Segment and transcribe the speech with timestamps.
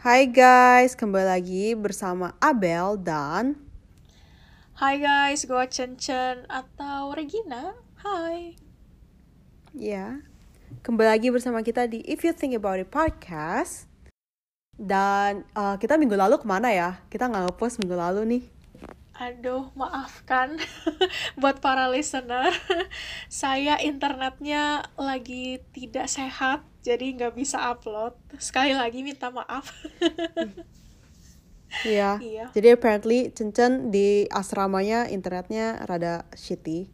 [0.00, 3.52] Hai guys, kembali lagi bersama Abel dan
[4.72, 7.76] Hai guys, gue Chen Chen atau Regina.
[8.00, 8.56] Hai.
[9.76, 10.24] ya
[10.80, 13.92] kembali lagi bersama kita di If You Think About It podcast.
[14.72, 17.04] Dan uh, kita minggu lalu ke mana ya?
[17.12, 18.44] Kita nggak ngepost minggu lalu nih.
[19.20, 20.56] Aduh, maafkan
[21.44, 22.48] buat para listener.
[23.28, 28.16] Saya internetnya lagi tidak sehat, jadi nggak bisa upload.
[28.40, 29.68] Sekali lagi minta maaf.
[31.86, 32.18] Iya.
[32.18, 32.44] Iya.
[32.50, 36.90] Jadi apparently Cencen di asramanya internetnya rada shitty.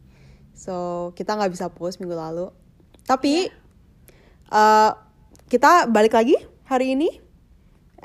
[0.53, 2.53] So kita nggak bisa post minggu lalu.
[3.01, 3.49] Tapi
[4.53, 4.91] uh,
[5.49, 6.37] kita balik lagi
[6.69, 7.09] hari ini.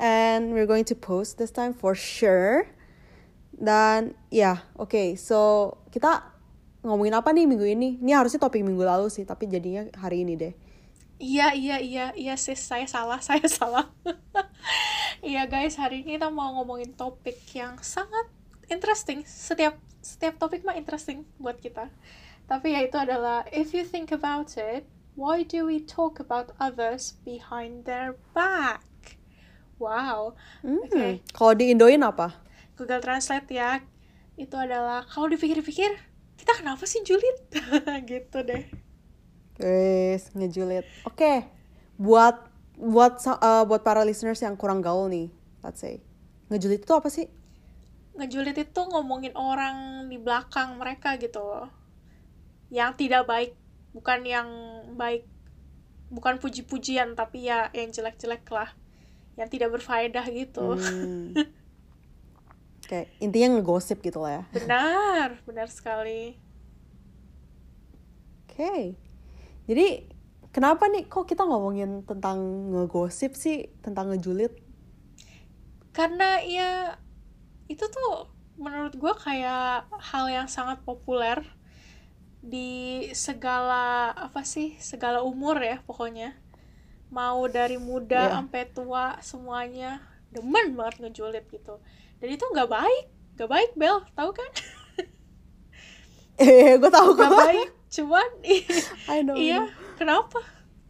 [0.01, 2.65] And we're going to post this time for sure.
[3.53, 5.21] Dan ya, oke.
[5.21, 6.25] so kita
[6.81, 8.01] ngomongin apa nih minggu ini?
[8.01, 10.55] Ini harusnya topik minggu lalu sih, tapi jadinya hari ini deh.
[11.23, 13.87] Iya, iya, iya, iya sis, saya salah, saya salah.
[15.23, 18.27] Iya guys, hari ini kita mau ngomongin topik yang sangat
[18.67, 19.23] interesting.
[19.23, 21.87] Setiap setiap topik mah interesting buat kita.
[22.51, 24.83] Tapi ya itu adalah if you think about it,
[25.15, 28.83] why do we talk about others behind their back?
[29.79, 30.35] Wow.
[30.67, 31.23] Hmm, Oke.
[31.31, 32.35] Kalau di Indoin apa?
[32.75, 33.79] Google Translate ya.
[34.35, 36.03] Itu adalah kalau dipikir-pikir,
[36.35, 37.47] kita kenapa sih julid?
[38.11, 38.67] gitu deh.
[39.63, 40.85] Wes, ngejulit.
[41.03, 41.47] Oke,
[41.97, 46.03] buat buat sa- uh, buat para listeners yang kurang gaul nih, let's say.
[46.49, 47.31] Ngejulit itu apa sih?
[48.13, 51.41] ngejulit itu ngomongin orang di belakang mereka gitu
[52.69, 53.57] yang tidak baik
[53.91, 54.49] bukan yang
[54.93, 55.25] baik
[56.09, 58.69] bukan puji-pujian tapi ya yang jelek-jelek lah
[59.33, 61.33] yang tidak berfaedah gitu Hmm.
[62.85, 64.61] Kayak intinya ngegosip gitu lah ya.
[64.61, 66.37] benar benar sekali
[68.45, 68.93] Oke.
[69.69, 70.11] Jadi
[70.51, 71.07] kenapa nih?
[71.07, 72.39] Kok kita ngomongin tentang
[72.71, 74.53] ngegosip sih, tentang ngejulit?
[75.93, 76.97] karena ya
[77.69, 78.25] itu tuh
[78.57, 81.45] menurut gue kayak hal yang sangat populer
[82.41, 86.33] di segala apa sih segala umur ya pokoknya.
[87.13, 88.33] Mau dari muda Iya.
[88.41, 90.01] sampai tua semuanya
[90.33, 91.77] demen banget ngejulit gitu.
[92.25, 93.05] Dan itu nggak baik.
[93.37, 94.01] Nggak baik Bel.
[94.17, 94.51] Tahu kan?
[96.41, 97.29] Eh, gue tahu kok.
[97.29, 98.29] baik cuman
[99.13, 99.37] I know.
[99.37, 99.69] iya
[100.01, 100.41] kenapa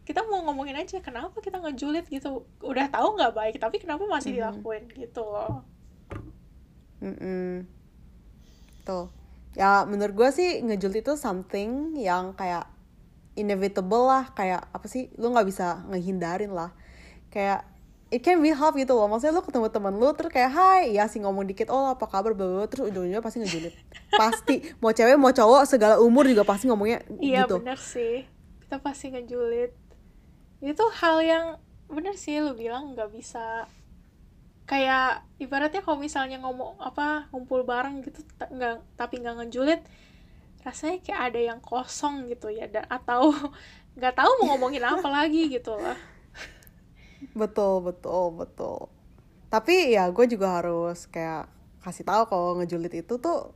[0.07, 4.39] kita mau ngomongin aja kenapa kita ngejulit gitu udah tahu nggak baik tapi kenapa masih
[4.39, 5.67] dilakuin gitu loh
[7.03, 7.67] Mm-mm.
[8.87, 9.11] Tuh.
[9.53, 12.71] Ya menurut gue sih ngejulit itu something yang kayak
[13.35, 14.31] inevitable lah.
[14.31, 16.71] Kayak apa sih, lu nggak bisa ngehindarin lah.
[17.27, 17.67] Kayak
[18.13, 19.09] it can be help gitu loh.
[19.09, 22.37] Maksudnya lu ketemu temen lu terus kayak hai, ya sih ngomong dikit, oh apa kabar,
[22.37, 23.73] bla terus ujung-ujungnya pasti ngejulit.
[24.13, 27.57] pasti, mau cewek mau cowok segala umur juga pasti ngomongnya Iya gitu.
[27.57, 28.29] bener sih.
[28.61, 29.73] Kita pasti ngejulit.
[30.61, 31.47] Itu hal yang
[31.93, 33.69] Bener sih lu bilang nggak bisa.
[34.63, 39.83] Kayak Ibaratnya kalau misalnya ngomong Apa Ngumpul bareng gitu nggak Tapi nggak ngejulit
[40.63, 43.35] Rasanya kayak ada yang kosong gitu ya dan Atau
[43.99, 45.99] nggak tahu mau ngomongin apa lagi gitu lah
[47.31, 48.91] Betul, betul, betul.
[49.47, 51.47] Tapi ya gue juga harus kayak
[51.83, 53.55] kasih tahu kalau ngejulit itu tuh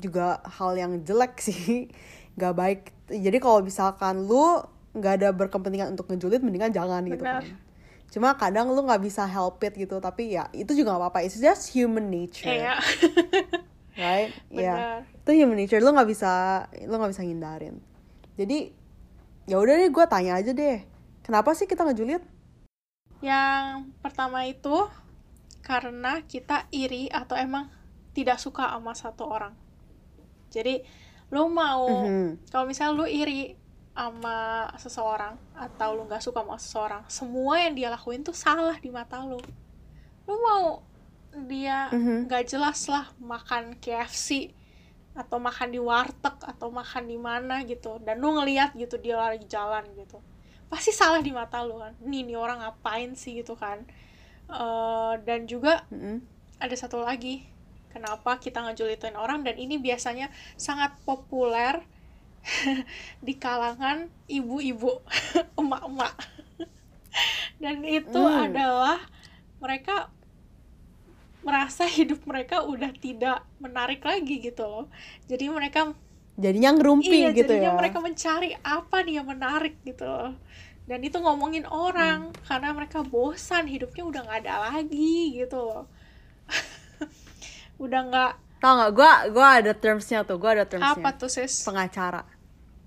[0.00, 1.88] juga hal yang jelek sih,
[2.36, 2.80] nggak baik.
[3.08, 4.60] Jadi kalau misalkan lu
[4.94, 7.42] nggak ada berkepentingan untuk ngejulit, mendingan jangan gitu Benar.
[7.42, 7.44] kan.
[8.12, 11.26] Cuma kadang lu nggak bisa help it gitu, tapi ya itu juga nggak apa-apa.
[11.26, 12.78] It's just human nature, Kayak
[14.02, 14.30] right?
[14.52, 15.80] Iya, Benar itu human nature.
[15.80, 16.32] Lu nggak bisa,
[16.84, 17.80] lu nggak bisa hindarin.
[18.36, 18.68] Jadi
[19.48, 20.84] ya udah deh, gue tanya aja deh,
[21.24, 22.20] kenapa sih kita ngejulit?
[23.24, 24.84] Yang pertama itu
[25.64, 27.72] karena kita iri atau emang
[28.12, 29.56] tidak suka sama satu orang.
[30.52, 30.84] Jadi
[31.32, 32.52] lu mau Mhm.
[32.52, 33.56] kalau misalnya lu iri
[33.96, 38.92] sama seseorang atau lu nggak suka sama seseorang, semua yang dia lakuin tuh salah di
[38.92, 39.40] mata lu.
[40.28, 40.84] Lu mau
[41.48, 42.28] dia Mhm.
[42.28, 44.52] nggak jelas lah makan KFC
[45.16, 49.46] atau makan di warteg atau makan di mana gitu dan lu ngeliat gitu dia lagi
[49.46, 50.18] jalan gitu
[50.72, 51.92] pasti salah di mata lu kan.
[52.10, 53.78] Nih nih orang ngapain sih gitu kan?
[54.50, 56.20] Eh, dan juga Mm-mm.
[56.60, 57.44] ada satu lagi
[57.92, 60.26] kenapa kita ngejulitin orang dan ini biasanya
[60.58, 61.82] sangat populer
[63.26, 64.92] di kalangan ibu-ibu
[65.60, 66.14] emak-emak.
[67.62, 68.44] Dan itu Hmm.
[68.46, 68.98] adalah
[69.62, 70.10] mereka
[71.46, 74.86] merasa hidup mereka udah tidak menarik lagi gitu loh.
[75.30, 75.80] Jadi mereka
[76.42, 77.78] jadinya ngerumpi iya gitu jadinya ya.
[77.78, 80.32] mereka mencari apa nih yang menarik gitu loh
[80.84, 82.44] dan itu ngomongin orang Hmm.
[82.44, 85.84] karena mereka bosan hidupnya udah nggak ada lagi gitu loh.
[87.80, 90.94] Udah nggak tau nggak gue gua ada termsnya tuh gue ada termsnya.
[90.94, 91.64] Apa tuh sis?
[91.64, 92.22] Pengacara.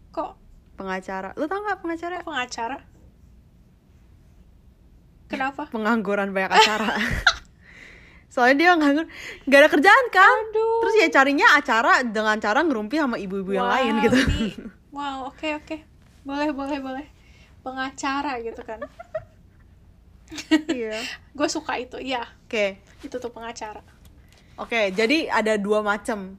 [0.09, 0.31] Kok?
[0.73, 1.33] Pengacara.
[1.35, 2.21] Lu tau nggak pengacara?
[2.21, 2.77] Pengacara?
[5.27, 5.67] Kenapa?
[5.75, 6.95] pengangguran banyak acara.
[8.31, 9.05] Soalnya dia nganggur
[9.43, 10.83] gak ada kerjaan kan Aduh.
[10.85, 14.17] terus ya carinya acara dengan cara ngerumpi sama ibu-ibu yang Wow, lain gitu.
[14.19, 14.55] ini-
[14.93, 15.75] wow, oke oke.
[16.21, 17.05] Boleh, boleh, boleh.
[17.67, 18.79] Pengacara gitu kan.
[20.71, 20.99] iya
[21.31, 22.23] Gue suka itu, iya.
[22.47, 23.79] oke Itu tuh pengacara.
[24.55, 26.35] oke jadi ada dua macam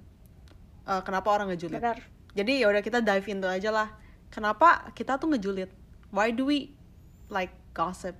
[0.84, 2.00] eh, kenapa orang ngejulit Benar.
[2.34, 3.88] jadi ya udah kita dive into aja lah
[4.28, 5.70] kenapa kita tuh ngejulit
[6.10, 6.74] why do we
[7.28, 8.12] like gossip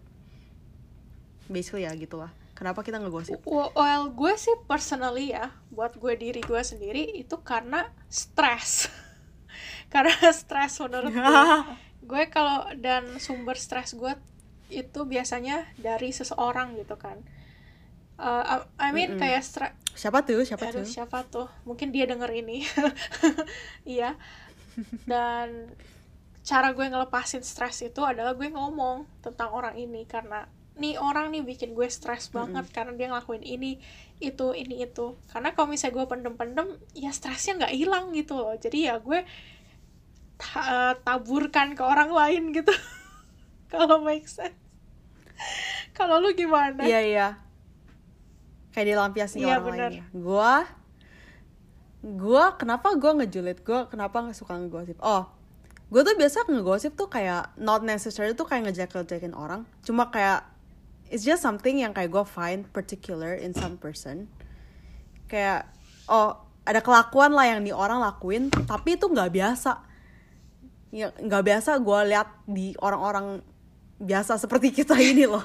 [1.46, 6.58] basically ya gitulah kenapa kita ngegosip Well, gue sih personally ya, buat gue diri gue
[6.60, 8.90] sendiri itu karena stres.
[9.94, 11.22] karena stres menurut gue.
[12.04, 14.14] gue kalau dan sumber stres gue
[14.68, 17.18] itu biasanya dari seseorang gitu kan.
[18.18, 19.22] Uh, I mean Mm-mm.
[19.22, 19.72] kayak stres.
[19.94, 21.48] siapa tuh siapa Aduh, tuh siapa tuh?
[21.66, 22.62] Mungkin dia denger ini.
[23.98, 24.14] Iya.
[25.06, 25.74] Dan
[26.48, 30.48] cara gue ngelepasin stres itu adalah gue ngomong tentang orang ini karena
[30.78, 33.82] nih orang nih bikin gue stres banget karena dia ngelakuin ini
[34.22, 38.78] itu ini itu karena kalau misalnya gue pendem-pendem ya stresnya nggak hilang gitu loh jadi
[38.78, 39.26] ya gue
[40.38, 42.72] ta- eh, taburkan ke orang lain gitu.
[43.72, 44.56] Kalau make sense.
[45.92, 46.80] Kalau lu gimana?
[46.80, 47.28] Iya iya.
[48.70, 49.90] Kayak dilampiasin ke Iya, orang bener.
[49.90, 50.04] lain ya.
[50.14, 50.54] gua
[52.00, 53.60] gua kenapa gua ngejulit?
[53.60, 54.98] Gua kenapa nggak suka ngegosip?
[55.00, 55.26] Oh
[55.88, 59.64] gue tuh biasa ngegosip tuh kayak not necessarily tuh kayak ngejek-jekin orang.
[59.80, 60.44] Cuma kayak
[61.08, 64.28] it's just something yang kayak gue find particular in some person.
[65.32, 65.64] Kayak
[66.12, 66.36] oh
[66.68, 69.80] ada kelakuan lah yang di orang lakuin tapi itu nggak biasa
[70.88, 73.44] ya nggak biasa gue lihat di orang-orang
[73.98, 75.42] biasa seperti kita ini loh.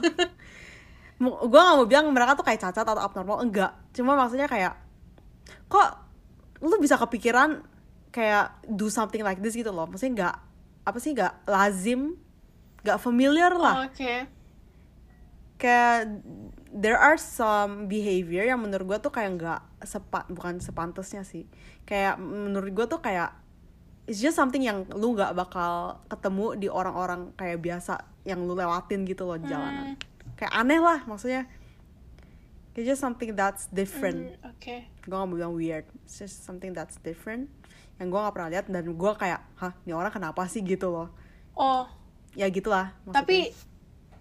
[1.24, 3.72] Gue gak mau bilang mereka tuh kayak cacat atau abnormal enggak.
[3.96, 4.76] Cuma maksudnya kayak
[5.68, 5.90] kok
[6.64, 7.64] lu bisa kepikiran
[8.14, 9.90] kayak do something like this gitu loh?
[9.90, 10.36] Maksudnya nggak
[10.84, 12.20] apa sih nggak lazim
[12.84, 13.88] nggak familiar lah.
[13.88, 14.28] Oke.
[15.56, 16.20] Kayak
[16.76, 21.48] there are some behavior yang menurut gue tuh kayak nggak sepa bukan sepantasnya sih.
[21.88, 23.43] Kayak menurut gue tuh kayak
[24.04, 29.08] it's just something yang lu nggak bakal ketemu di orang-orang kayak biasa yang lu lewatin
[29.08, 29.96] gitu loh di jalanan.
[30.36, 31.48] Kayak aneh lah maksudnya
[32.76, 34.36] it's just something that's different.
[34.44, 37.48] Hmm, oke gue gak mau bilang weird it's just something that's different.
[38.00, 40.60] Yang gue gak pernah lihat dan gue kayak hah ini orang kenapa sih?
[40.60, 41.08] gitu loh.
[41.56, 41.88] Oh.
[42.36, 43.20] Ya gitulah maksudnya.
[43.24, 43.38] tapi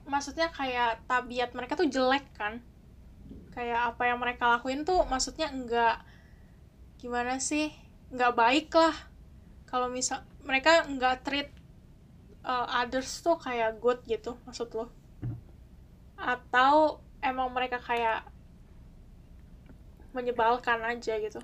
[0.06, 2.62] maksudnya kayak tabiat mereka tuh jelek kan?
[3.50, 6.06] Kayak apa yang mereka lakuin tuh maksudnya enggak
[7.02, 7.74] gimana sih?
[8.12, 9.11] Nggak baik lah
[9.72, 11.48] kalau misal mereka nggak treat
[12.44, 14.92] uh, others tuh kayak good gitu maksud lo.
[16.20, 18.28] Atau emang mereka kayak
[20.12, 21.40] menyebalkan aja gitu.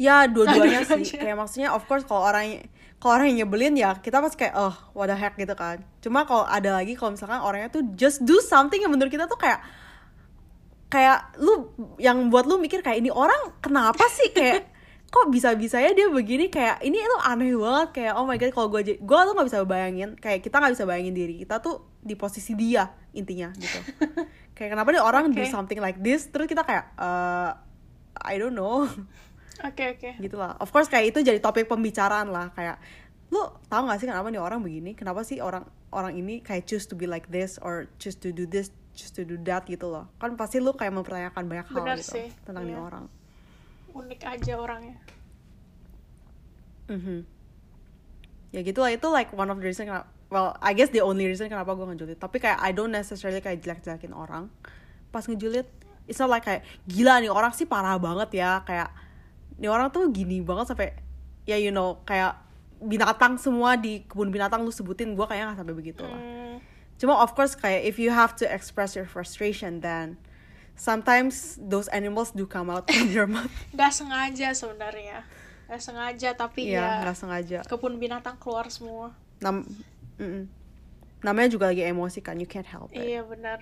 [0.00, 1.20] Ya dua-duanya sih.
[1.20, 2.64] Kayak maksudnya of course kalau orang
[2.96, 5.84] kalau orang yang nyebelin ya kita pasti kayak oh what the heck gitu kan.
[6.00, 9.36] Cuma kalau ada lagi kalau misalkan orangnya tuh just do something yang menurut kita tuh
[9.36, 9.60] kayak
[10.88, 14.32] kayak lu yang buat lu mikir kayak ini orang kenapa sih?
[14.32, 14.77] Kayak
[15.08, 18.68] kok bisa bisanya dia begini kayak ini tuh aneh banget kayak oh my god kalau
[18.68, 22.12] gue gue tuh nggak bisa bayangin kayak kita nggak bisa bayangin diri kita tuh di
[22.12, 23.80] posisi dia intinya gitu.
[24.56, 25.50] Kayak kenapa nih orang do Oke.
[25.50, 27.50] something like this terus kita kayak eh
[28.18, 28.86] I don't know.
[29.62, 30.10] Oke oke.
[30.22, 30.54] Gitu lah.
[30.58, 32.78] Of course kayak itu jadi topik pembicaraan lah kayak
[33.28, 34.94] lu tahu gak sih kenapa nih orang begini?
[34.94, 38.46] Kenapa sih orang orang ini kayak choose to be like this or choose to do
[38.46, 40.10] this choose to do that gitu loh?
[40.18, 42.82] Kan pasti lu kayak mempertanyakan banyak hal Benar gitu sih, tentang nih iya.
[42.82, 43.04] orang
[43.98, 44.98] unik aja orangnya.
[46.88, 47.36] Mhm.
[48.48, 51.28] ya gitu lah itu like one of the reason kenapa well I guess the only
[51.28, 52.16] reason kenapa gue ngejulit.
[52.16, 54.48] Tapi kayak I don't necessarily kayak jelek-jelekin orang.
[55.12, 55.68] Pas ngejulit
[56.08, 58.64] it's not like kayak gila nih orang sih parah banget ya.
[58.64, 58.88] Kayak
[59.60, 60.96] nih orang tuh gini banget sampai
[61.44, 62.40] ya you know kayak
[62.78, 66.20] binatang semua di kebun binatang lu sebutin gue kayaknya nggak sampai begitu lah.
[66.20, 66.56] Hmm,
[66.96, 70.16] cuma of course kayak if you have to express your frustration then
[70.78, 73.50] sometimes those animals do come out from your mouth.
[73.76, 75.26] Nggak sengaja sebenarnya.
[75.68, 77.58] Nggak sengaja tapi Iya, ya nggak sengaja.
[77.68, 79.12] kebun binatang keluar semua.
[79.42, 79.66] Nam
[80.16, 80.48] mm-mm.
[81.20, 83.02] namanya juga lagi emosi kan you can't help it.
[83.04, 83.60] Iya benar.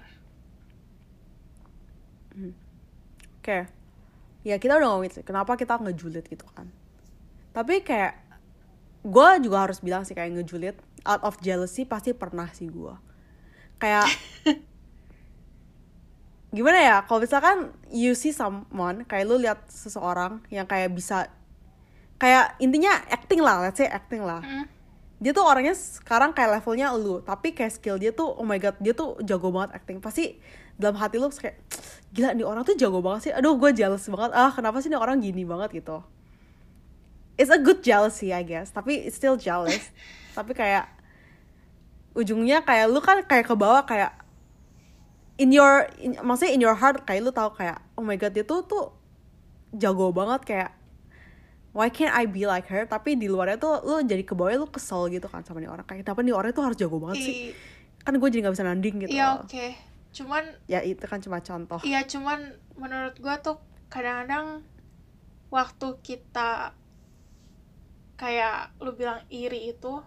[3.40, 3.66] Oke.
[4.46, 6.70] Ya kita udah ngomongin sih, kenapa kita ngejulit gitu kan.
[7.50, 8.22] Tapi kayak
[9.02, 12.90] gue juga harus bilang sih kayak ngejulit out of jealousy pasti pernah sih gue
[13.78, 14.10] kayak
[16.56, 21.28] gimana ya kalau misalkan you see someone kayak lu lihat seseorang yang kayak bisa
[22.16, 24.40] kayak intinya acting lah let's say acting lah.
[24.40, 24.64] Hmm.
[25.16, 28.76] dia tuh orangnya sekarang kayak levelnya lu tapi kayak skill dia tuh oh my god
[28.80, 30.00] dia tuh jago banget acting.
[30.00, 30.40] Pasti
[30.76, 31.56] dalam hati lu kayak
[32.12, 33.32] gila nih orang tuh jago banget sih.
[33.32, 34.32] Aduh gue jealous banget.
[34.32, 36.04] Ah kenapa sih nih orang gini banget gitu?
[37.36, 38.72] It's a good jealousy I guess.
[38.72, 39.88] Tapi it's still jealous.
[40.36, 40.88] Tapi kayak
[42.16, 44.25] ujungnya kayak lu kan kayak ke bawah kayak
[45.36, 48.44] in your in, maksudnya in your heart kayak lu tahu kayak oh my god dia
[48.44, 48.92] tuh tuh
[49.76, 50.70] jago banget kayak
[51.76, 52.88] why can't I be like her?
[52.88, 55.84] Tapi di luarnya tuh lu jadi ke bawah lu kesel gitu kan sama nih orang.
[55.84, 57.36] Kayak kenapa nih orang tuh harus jago banget sih.
[58.00, 59.44] Kan gue jadi nggak bisa nanding gitu iya loh.
[59.44, 59.66] oke.
[60.16, 61.84] Cuman ya itu kan cuma contoh.
[61.84, 63.60] Iya cuman menurut gua tuh
[63.92, 64.64] kadang-kadang
[65.52, 66.72] waktu kita
[68.16, 70.00] kayak lu bilang iri itu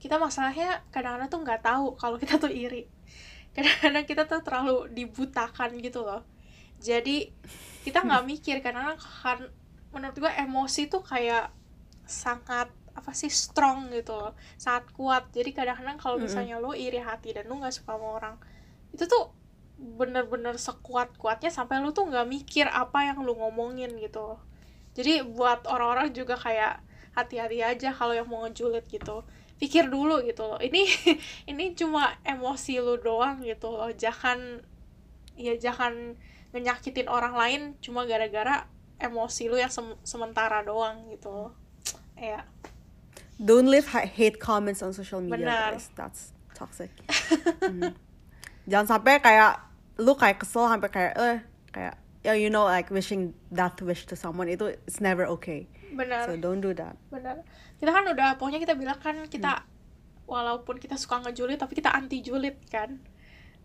[0.00, 2.88] kita masalahnya kadang-kadang tuh nggak tahu kalau kita tuh iri
[3.56, 6.24] kadang-kadang kita tuh terlalu dibutakan gitu loh.
[6.80, 7.30] Jadi
[7.86, 9.38] kita nggak mikir kadang-kadang kan
[9.92, 11.52] menurut gua emosi tuh kayak
[12.08, 14.32] sangat apa sih strong gitu loh.
[14.56, 15.28] Sangat kuat.
[15.32, 18.36] Jadi kadang-kadang kalau misalnya lo iri hati dan lo nggak suka sama orang
[18.92, 19.32] itu tuh
[19.82, 24.38] bener-bener sekuat kuatnya sampai lu tuh nggak mikir apa yang lu ngomongin gitu
[24.92, 26.84] jadi buat orang-orang juga kayak
[27.16, 29.24] hati-hati aja kalau yang mau ngejulit gitu
[29.62, 30.58] pikir dulu gitu loh.
[30.58, 30.82] Ini
[31.54, 33.86] ini cuma emosi lu doang gitu loh.
[33.94, 34.58] Jangan
[35.38, 36.18] ya jangan
[36.50, 38.66] ngenyakitin orang lain cuma gara-gara
[38.98, 41.50] emosi lu yang sem- sementara doang gitu loh.
[42.18, 42.42] Ya
[43.42, 45.70] don't leave ha- hate comments on social media Benar.
[45.78, 45.86] guys.
[45.94, 46.90] That's toxic.
[47.62, 47.94] Mhm.
[48.70, 49.58] jangan sampai kayak
[49.98, 51.38] lu kayak kesel sampai kayak eh
[51.74, 56.26] kayak ya you know like wishing that wish to someone itu it's never okay benar.
[56.28, 56.96] So don't do that.
[57.12, 57.44] Benar.
[57.78, 59.64] Kita kan udah pokoknya kita bilang kan kita
[60.26, 62.98] walaupun kita suka ngejulit tapi kita anti julid kan.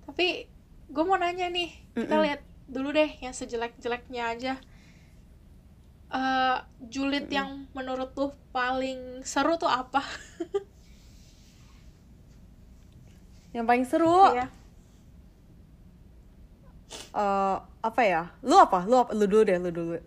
[0.06, 0.48] Tapi
[0.88, 2.26] gue mau nanya nih kita Mm-mm.
[2.26, 4.54] lihat dulu deh yang sejelek-jeleknya aja.
[6.08, 6.58] Eh
[6.88, 10.04] julid yang menurut tuh paling seru tuh apa?
[13.56, 14.20] Yang paling seru?
[14.38, 14.48] Iya.
[17.16, 18.30] eh, apa ya?
[18.46, 18.86] Lu apa?
[18.86, 19.12] Lu apa?
[19.18, 19.98] Lu dulu deh lu dulu.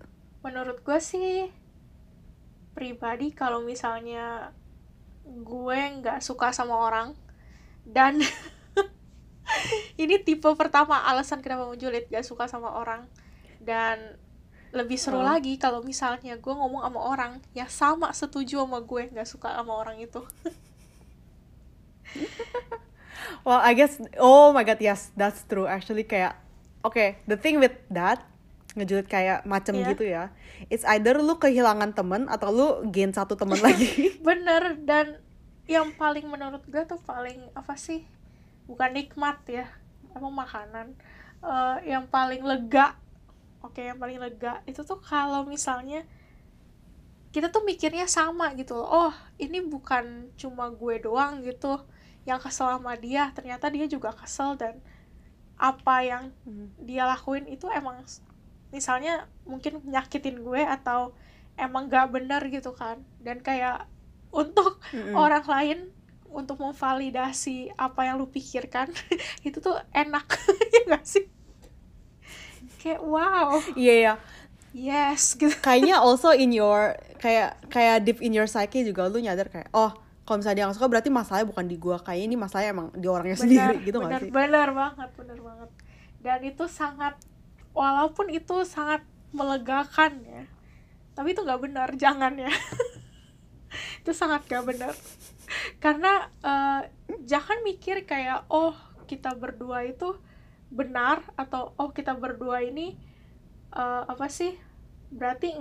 [0.45, 1.51] Menurut gue sih
[2.81, 4.57] pribadi kalau misalnya
[5.29, 7.13] gue nggak suka sama orang
[7.85, 8.25] dan
[10.03, 13.05] ini tipe pertama alasan kenapa mau julid gak suka sama orang.
[13.61, 14.17] Dan
[14.71, 15.27] lebih seru Oh.
[15.27, 19.75] lagi kalau misalnya gue ngomong sama orang yang sama setuju sama gue nggak suka sama
[19.75, 20.23] orang itu.
[23.45, 25.67] Well I guess oh my god yes that's true.
[25.69, 26.39] Actually kayak
[26.87, 28.25] okay the thing with that
[28.73, 29.87] ngejulit kayak macem Iya.
[29.91, 30.25] gitu ya
[30.67, 35.19] it's either lu kehilangan temen atau lu gain satu temen lagi bener dan
[35.65, 38.03] yang paling menurut gue tuh paling apa sih
[38.65, 39.67] bukan nikmat ya
[40.13, 40.95] emang makanan
[41.41, 42.93] Eh, yang paling lega
[43.61, 46.05] oke yang paling lega itu tuh kalau misalnya
[47.33, 51.81] kita tuh mikirnya sama gitu loh oh ini bukan cuma gue doang gitu
[52.27, 54.77] yang kesel sama dia ternyata dia juga kesel dan
[55.57, 56.69] apa yang Hmm.
[56.77, 58.05] dia lakuin itu emang
[58.71, 61.15] misalnya mungkin nyakitin gue atau
[61.59, 63.03] emang gak benar gitu kan.
[63.23, 63.87] Dan kayak
[64.31, 65.15] untuk Mm-mm.
[65.15, 65.79] orang lain
[66.31, 68.91] untuk memvalidasi apa yang lu pikirkan
[69.47, 70.27] itu tuh enak
[70.75, 71.27] ya gak sih?
[72.81, 73.61] Kayak wow.
[73.77, 74.15] Iya ya
[74.73, 75.53] yes gitu.
[75.61, 79.93] Kayaknya also in your kayak kayak deep in your psyche juga lu nyadar kayak oh
[80.25, 81.99] kalau misalnya dia nggak suka berarti masalahnya bukan di gua.
[81.99, 84.31] Kayaknya ini masalahnya emang di orangnya sendiri gitu benar, nggak sih?
[84.31, 85.71] benar banget benar banget.
[86.21, 87.15] Dan itu sangat
[87.77, 90.45] walaupun itu sangat melegakan ya.
[91.15, 92.51] Tapi itu nggak benar jangan ya.
[94.03, 94.95] Itu sangat gak benar.
[95.79, 96.81] Karena eh,
[97.27, 98.75] jangan mikir kayak oh
[99.07, 100.15] kita berdua itu
[100.71, 102.95] benar atau oh kita berdua ini
[103.75, 104.55] eh, apa sih
[105.11, 105.55] berarti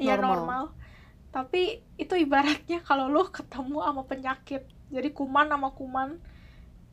[0.00, 0.28] ya Normal.
[0.28, 0.64] normal.
[1.30, 6.18] Tapi itu ibaratnya kalau lo ketemu sama penyakit jadi kuman sama kuman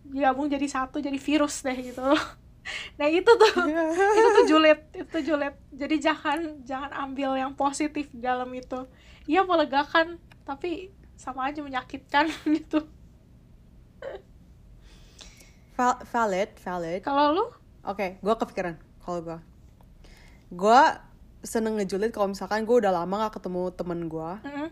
[0.07, 2.00] gabung jadi satu jadi virus deh gitu.
[2.00, 2.24] loh
[3.00, 3.53] nah itu tuh.
[4.17, 5.53] Itu tuh julid itu julid.
[5.71, 8.86] Jadi jangan jangan ambil yang positif dalam itu.
[9.25, 12.86] Iya melegakan tapi sama aja menyakitkan gitu.
[15.77, 17.01] Val- valid valid.
[17.05, 17.45] Kalau lu?
[17.86, 19.38] Oke, gue kepikiran kalau gue.
[20.51, 20.81] Gue
[21.45, 24.31] seneng ngejulit kalau misalkan gue udah lama gak ketemu temen gue.
[24.43, 24.69] mm,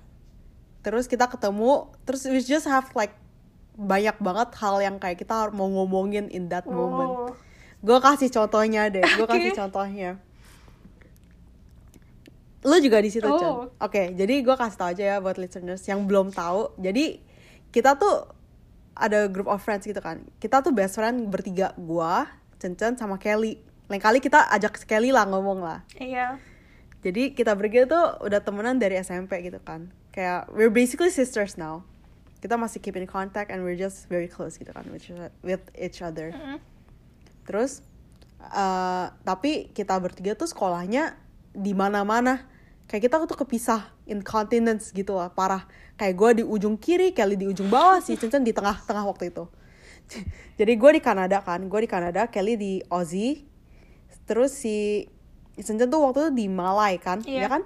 [0.81, 3.13] Terus kita ketemu, terus we just have like
[3.75, 7.11] banyak banget hal yang kayak kita mau ngomongin in that moment.
[7.11, 7.44] oh
[7.85, 9.59] Gue kasih contohnya deh, gue kasih Oke.
[9.61, 10.17] contohnya.
[12.65, 13.69] Lu juga di situ, Oh.
[13.77, 16.73] Oke, jadi gue kasih tau aja ya buat listeners yang belum tahu.
[16.81, 17.21] Jadi
[17.69, 18.25] kita tuh
[18.97, 20.25] ada group of friends gitu kan.
[20.41, 22.25] Kita tuh best friend bertiga, gua,
[22.57, 23.61] Cencen sama Kelly.
[23.85, 25.85] Lain kali kita ajak Kelly lah ngomong lah.
[26.01, 26.41] iya
[27.05, 29.93] Jadi kita bertiga tuh udah temenan dari SMP gitu kan.
[30.09, 31.85] Kayak we're basically sisters now.
[32.41, 35.05] Kita masih keep in contact and we're just very close gitu kan with,
[35.45, 36.33] with each other.
[36.33, 36.57] Mm-mm.
[37.45, 37.85] Terus
[38.41, 41.15] eh tapi kita bertiga tuh sekolahnya
[41.55, 42.45] di mana-mana.
[42.85, 45.65] Kayak kita tuh kepisah in continents gitu lah, parah.
[45.97, 49.49] Kayak gue di ujung kiri, Kelly di ujung bawah, si Cencen di tengah-tengah waktu itu.
[50.59, 53.45] jadi gue di Kanada kan gue di Kanada Kelly di Aussie
[54.25, 55.05] terus si
[55.55, 57.41] Senjen tuh waktu itu di Malai kan Iya.
[57.41, 57.61] ya kan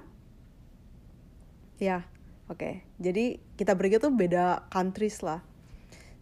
[1.80, 1.98] ya
[2.52, 5.44] oke jadi kita bertiga tuh beda countries lah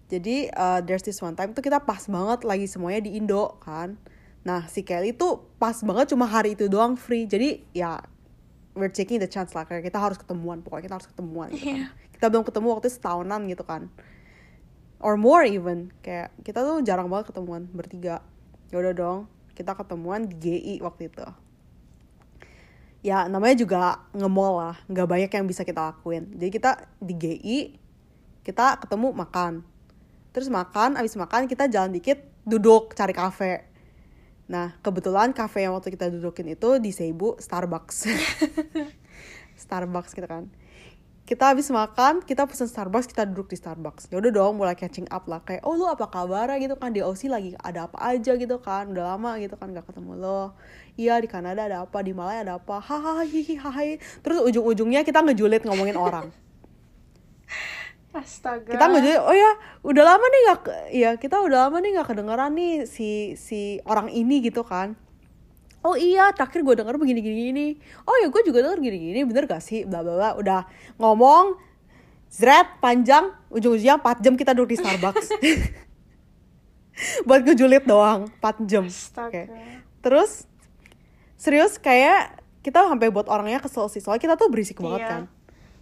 [0.07, 3.99] jadi uh, there's this one time tuh kita pas banget lagi semuanya di Indo kan.
[4.47, 7.27] Nah si Kelly tuh pas banget cuma hari itu doang free.
[7.27, 7.99] Jadi ya
[8.71, 9.67] we're taking the chance lah.
[9.67, 10.63] Kayak kita harus ketemuan.
[10.63, 11.79] Pokoknya kita harus ketemuan gitu kan.
[11.83, 11.87] Iya.
[12.17, 13.91] kita belum ketemu waktu setahunan gitu kan.
[15.03, 15.91] Or more even.
[15.99, 18.23] Kayak kita tuh jarang banget ketemuan bertiga.
[18.71, 19.19] Ya udah dong
[19.59, 21.27] kita ketemuan di GI waktu itu.
[23.03, 24.75] Ya namanya juga nge-mall lah.
[24.87, 26.31] Nggak banyak yang bisa kita lakuin.
[26.31, 27.59] Jadi kita di GI
[28.47, 29.67] kita ketemu makan
[30.37, 33.65] terus makan abis makan kita jalan dikit duduk cari kafe.
[34.45, 38.05] Nah kebetulan kafe yang waktu kita dudukin itu di Seibu Starbucks.
[39.65, 40.45] Starbucks gitu kan.
[41.25, 44.13] Kita habis makan kita pesen Starbucks kita duduk di Starbucks.
[44.13, 45.41] Ya udah dong mulai catching up lah.
[45.41, 46.53] Kayak oh lu apa kabar?
[46.61, 46.93] gitu kan.
[46.93, 48.93] Di Aussie lagi ada apa aja gitu kan.
[48.93, 50.53] Udah lama gitu kan gak ketemu lo.
[51.01, 52.77] Iya di Kanada ada apa di Malaya ada apa.
[52.77, 56.29] Hahaha hihi hahai terus ujung-ujungnya kita ngejulit ngomongin orang
[58.17, 58.69] Astaga.
[58.69, 60.59] kita ngejulit oh ya udah lama nih gak
[60.91, 64.97] ya kita udah lama nih gak kedengeran nih si si orang ini gitu kan
[65.81, 67.67] oh iya terakhir gue denger begini gini gini
[68.03, 70.61] oh ya gue juga denger gini gini bener gak sih bla bla bla udah
[70.97, 71.55] ngomong
[72.27, 75.27] zret panjang ujung-ujungnya 4 jam kita duduk di Starbucks
[77.27, 79.29] buat ngejulit doang 4 jam Astaga.
[79.29, 79.43] Oke.
[80.01, 80.43] terus
[81.37, 85.09] serius kayak kita sampai buat orangnya kesel sih soalnya kita tuh berisik banget Iya.
[85.09, 85.21] kan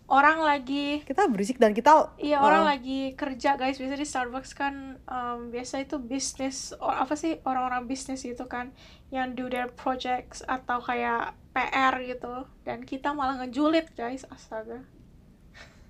[0.06, 3.82] Orang lagi kita berisik dan kita Iya orang uh, lagi kerja guys.
[3.82, 8.70] Biasa di Starbucks kan um, biasa itu bisnis or apa sih orang-orang bisnis gitu kan
[9.10, 12.46] yang do their projects atau kayak PR gitu.
[12.62, 14.30] Dan kita malah ngejulit guys.
[14.30, 14.86] Astaga.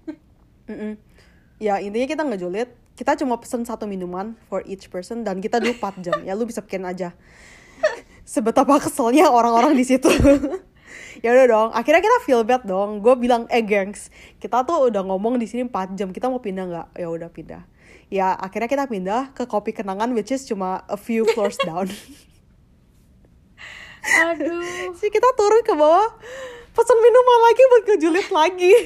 [0.72, 0.96] Mm-mm.
[1.60, 2.72] Ya intinya kita ngejulit.
[2.96, 6.16] Kita cuma pesen satu minuman for each person Dan kita dulu 4 jam.
[6.24, 7.12] Ya lu bisa pikirin aja.
[8.24, 10.08] Sebetapa keselnya orang-orang di situ
[11.26, 13.02] ya udah dong akhirnya kita feel bad dong.
[13.02, 16.70] Gue bilang eh gengs kita tuh udah ngomong di sini 4 jam kita mau pindah
[16.70, 16.88] nggak?
[17.02, 17.66] Ya udah pindah.
[18.14, 21.90] Ya akhirnya kita pindah ke kopi kenangan which is cuma a few floors down.
[24.06, 24.94] Aduh.
[25.02, 26.14] Sih kita turun ke bawah
[26.78, 28.74] pesen minuman lagi buat ngejulit lagi.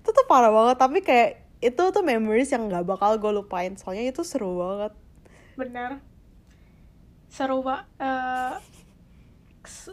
[0.00, 3.76] Itu tuh parah banget tapi kayak itu tuh memories yang nggak bakal gue lupain.
[3.76, 4.96] Soalnya itu seru banget.
[5.60, 6.00] Bener
[7.36, 8.52] seru pak eh,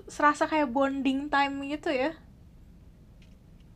[0.07, 2.11] serasa kayak bonding time gitu ya?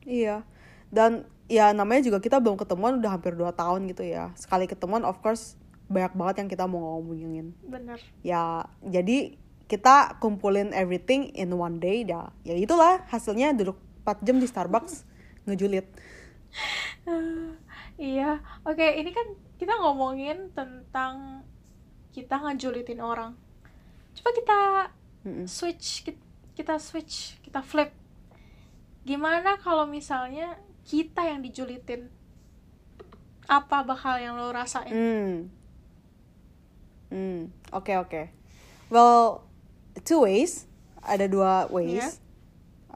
[0.07, 0.47] Iya.
[0.87, 4.31] Dan ya namanya juga kita belum ketemuan udah hampir 2 tahun gitu ya.
[4.39, 7.55] Sekali ketemuan of course banyak banget yang kita mau ngomongin.
[7.63, 7.99] Bener.
[8.23, 9.35] Ya jadi
[9.67, 13.75] kita kumpulin everything in one day dah ya itulah hasilnya duduk
[14.07, 15.03] 4 jam di Starbucks
[15.47, 15.87] ngejulit.
[17.97, 21.43] Iya, oke ini kan kita ngomongin tentang
[22.11, 23.35] kita ngejulitin orang.
[24.17, 24.59] Coba kita
[25.47, 26.21] Switch, ki-
[26.55, 27.91] kita switch, kita flip.
[29.03, 32.11] Gimana kalau misalnya kita yang dijulitin?
[33.47, 34.91] Apa bakal yang lo rasain?
[34.91, 35.33] Hmm.
[37.07, 37.41] Hmm.
[37.71, 38.21] Oke oke.
[38.91, 39.47] Well,
[40.03, 40.67] two ways.
[40.99, 42.03] Ada dua ways.
[42.03, 42.09] Iya.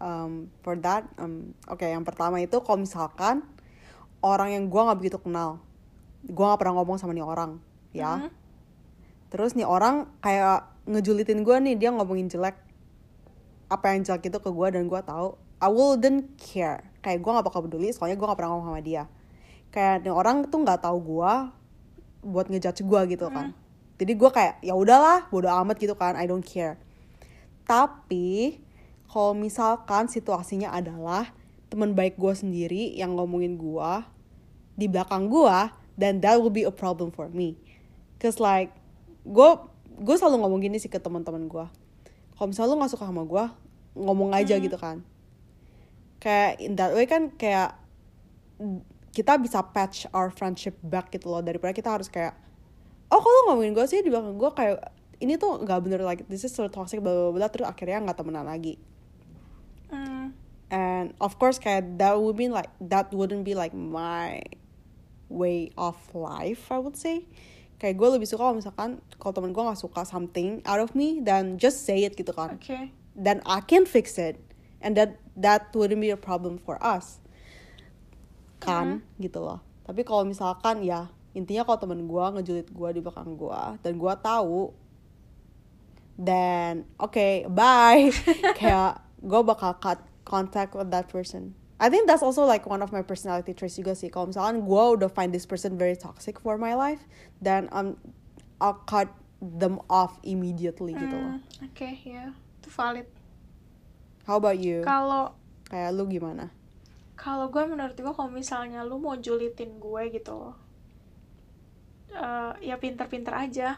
[0.02, 3.46] Um, for that, um, oke yang pertama itu kalau misalkan
[4.20, 5.62] orang yang gua nggak begitu kenal,
[6.26, 7.62] gua nggak pernah ngomong sama nih orang,
[7.94, 8.26] ya.
[8.26, 8.30] Mhm.
[9.30, 12.58] Terus nih orang kayak ngejulitin gua nih, dia ngomongin jelek.
[13.72, 16.86] Apa yang jelek itu ke gua dan gua tahu, I wouldn't care.
[17.06, 19.04] Kayak gua nggak bakal peduli, soalnya gua nggak pernah ngomong sama dia.
[19.72, 21.54] Kayak nih orang tuh nggak tahu gua
[22.22, 23.54] buat ngejudge gua gitu kan.
[24.02, 26.78] Jadi gua kayak ya udahlah, bodo amat gitu kan, I don't care.
[27.66, 28.58] Tapi
[29.06, 31.30] kalau misalkan situasinya adalah
[31.72, 34.10] teman baik gua sendiri yang ngomongin gua
[34.76, 37.56] di belakang gua, then that will be a problem for me.
[38.18, 38.74] Cause like
[39.22, 39.52] gue
[40.02, 41.66] gue selalu ngomong gini sih ke teman-teman gue.
[42.34, 43.46] Kalau misalnya lu nggak suka sama gue
[43.94, 45.06] ngomong aja gitu kan.
[46.18, 47.78] Kayak in that way kan kayak
[49.14, 51.46] kita bisa patch our friendship back gitu loh.
[51.46, 52.34] Daripada kita harus kayak
[53.14, 54.52] oh kalau ngomongin gue sih di belakang gue?
[54.58, 54.90] Kayak
[55.22, 58.18] ini tuh nggak bener like this is so toxic bla bla bla terus akhirnya nggak
[58.18, 58.82] temenan lagi.
[59.94, 60.34] Hmm,
[60.74, 64.42] and of course kayak that would be like that wouldn't be like my
[65.30, 67.28] way of life I would say
[67.82, 71.18] kayak gue lebih suka kalau misalkan kalau temen gue nggak suka something out of me
[71.18, 72.62] then just say it gitu kan.
[72.62, 72.94] Oke.
[73.18, 74.38] then I can fix it
[74.86, 77.18] and that that wouldn't be a problem for us.
[78.62, 79.02] Kan?
[79.18, 79.66] Gitu loh.
[79.82, 84.14] Tapi kalau misalkan ya intinya kalau temen gue ngejulit gue di belakang gue dan gue
[84.22, 84.70] tahu
[86.22, 88.14] then okay bye.
[88.62, 92.94] Kayak gue bakal cut contact with that person I think that's also like one of
[92.94, 94.14] my personality traits juga sih.
[94.14, 97.02] Kalau misalkan gue udah find this person very toxic for my life,
[97.42, 97.98] then I'm
[98.62, 99.10] I'll cut
[99.42, 101.42] them off immediately gitu loh.
[101.42, 102.30] Hmm, oke ya
[102.62, 103.10] itu valid
[104.30, 104.86] How about you?
[104.86, 105.34] kalau
[105.66, 106.54] Kayak lu gimana?
[107.18, 110.56] kalau gue menurut gue kalau misalnya lu mau julitin gue gitu loh
[112.10, 113.78] eh, ya pinter-pinter aja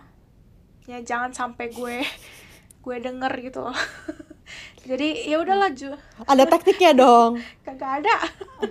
[0.84, 2.04] ya jangan sampai gue
[2.84, 3.76] gue denger gitu loh
[4.90, 5.92] jadi ya udahlah ju
[6.26, 7.40] Ada tekniknya dong.
[7.66, 8.16] kagak ada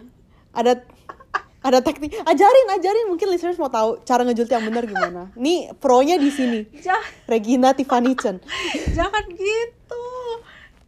[0.58, 0.72] Ada
[1.62, 2.18] ada teknik.
[2.26, 3.06] Ajarin, ajarin.
[3.06, 5.30] Mungkin listeners mau tahu cara ngejulit yang benar gimana.
[5.38, 6.66] Nih pro-nya di sini.
[6.82, 8.42] jangan Regina Tiffany Chen.
[8.92, 10.04] jangan gitu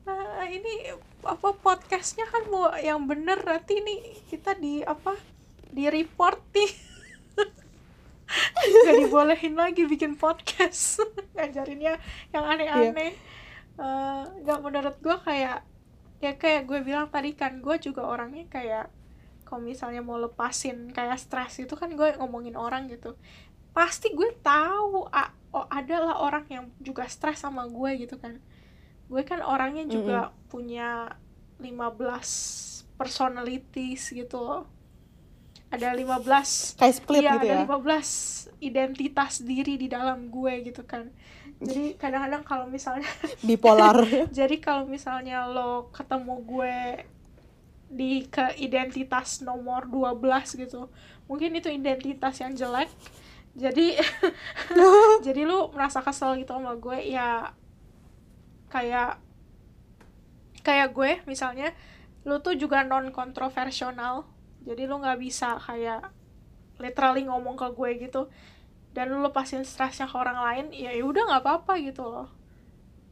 [0.05, 0.93] nah ini
[1.25, 5.17] apa podcastnya kan mau yang bener nanti nih kita di apa
[5.73, 6.71] di report nih
[8.85, 11.01] gak dibolehin lagi bikin podcast
[11.33, 11.97] ngajarinnya
[12.37, 13.21] yang aneh-aneh Eh,
[14.45, 15.59] nggak menurut gue kayak
[16.25, 18.89] ya kayak gue bilang tadi kan gue juga orangnya kayak
[19.45, 23.15] kalau misalnya mau lepasin kayak stres itu kan gue ngomongin orang gitu.
[23.77, 28.39] Pasti gue tahu a- oh, adalah orang yang juga stres sama gue gitu kan.
[29.11, 31.13] Gue kan orangnya juga punya
[31.61, 34.65] 15 personalities gitu loh.
[35.75, 37.61] Ada 15 Kayak split iya gitu ada ya.
[37.67, 38.09] 15
[38.63, 41.11] identitas diri di dalam gue gitu kan
[41.63, 43.07] jadi kadang-kadang kalau misalnya
[43.47, 44.03] Bipolar.
[44.31, 46.77] jadi kalau misalnya lo ketemu gue
[47.95, 50.19] di ke identitas nomor 12
[50.59, 50.91] gitu
[51.31, 52.91] mungkin itu identitas yang jelek.
[53.55, 53.95] Jadi
[55.27, 57.55] jadi lu merasa kesel gitu sama gue ya
[58.67, 59.23] kayak
[60.67, 61.71] kayak gue misalnya
[62.27, 63.95] lu tuh juga non kontroversial
[64.65, 66.09] jadi lu nggak bisa kayak
[66.83, 68.27] literally ngomong ke gue gitu
[68.95, 72.31] dan lu lepasin stresnya ke orang lain ya udah nggak apa-apa gitu loh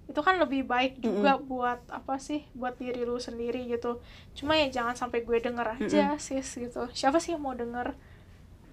[0.02, 3.98] itu kan lebih baik juga buat apa sih buat diri lu sendiri gitu
[4.32, 7.94] cuma ya jangan sampai gue denger aja sis gitu siapa sih yang mau denger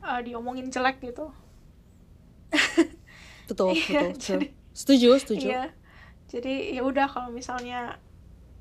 [0.02, 1.30] uh, diomongin jelek gitu
[3.45, 4.10] Betul, Iya, betul.
[4.10, 4.22] betul.
[4.38, 5.48] jadi- Setuju, setuju.
[5.50, 5.63] Iya.
[6.30, 7.98] Jadi ya udah kalau misalnya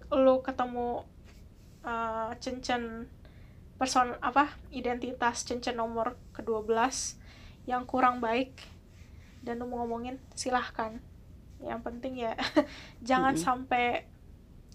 [0.08, 1.04] lu ketemu
[1.84, 3.06] uh, cencen
[3.76, 6.74] person apa identitas cencen nomor ke-12
[7.68, 8.56] yang kurang baik
[9.44, 10.96] dan lu mau ngomongin silahkan.
[11.60, 12.32] Yang penting ya
[13.08, 14.08] jangan sampai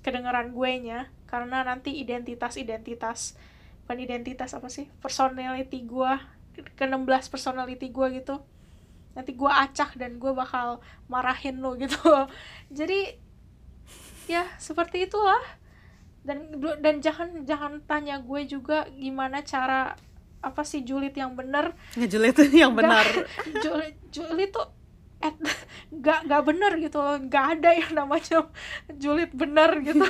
[0.05, 3.33] kedengeran gue nya karena nanti identitas-identitas
[3.83, 4.85] bukan identitas apa sih?
[5.01, 6.13] personality gue
[6.77, 8.37] ke-16 personality gue gitu
[9.13, 11.97] nanti gue acak dan gue bakal marahin lo gitu
[12.77, 13.17] jadi
[14.25, 15.41] ya seperti itulah
[16.23, 19.93] dan dan jangan jangan tanya gue juga gimana cara
[20.43, 22.35] apa sih julid yang bener Ngejulit
[22.67, 23.07] yang benar.
[23.63, 24.67] julid julid tuh
[25.23, 25.33] at,
[26.05, 28.43] gak gak bener gitu loh gak ada yang namanya
[28.99, 30.03] julid bener gitu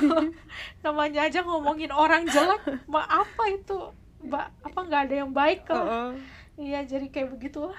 [0.82, 3.94] namanya aja ngomongin orang jelek ma apa itu
[4.24, 6.10] mbak apa nggak ada yang baik kok Heeh.
[6.58, 7.76] iya jadi kayak begitulah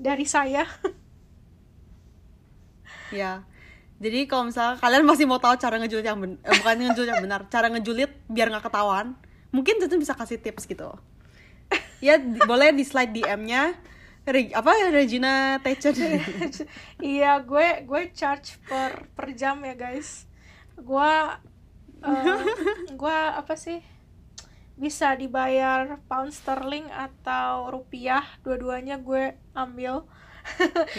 [0.00, 0.64] dari saya
[3.08, 3.44] Ya.
[3.98, 7.24] Jadi kalau misalnya kalian masih mau tahu cara ngejulit yang ben eh, bukan ngejulit yang
[7.24, 9.18] benar, cara ngejulit biar nggak ketahuan,
[9.50, 10.92] mungkin tentu bisa kasih tips gitu.
[11.98, 13.74] Ya di- boleh di slide DM-nya
[14.28, 15.96] Reg- apa Regina Techen.
[17.00, 20.28] iya gue gue charge per per jam ya guys.
[20.76, 21.12] Gue
[22.04, 22.44] eh,
[23.00, 23.80] gue apa sih?
[24.78, 28.22] Bisa dibayar pound sterling atau rupiah.
[28.44, 30.04] Dua-duanya gue ambil.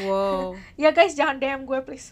[0.03, 0.57] Wow.
[0.81, 2.11] ya guys jangan DM gue please.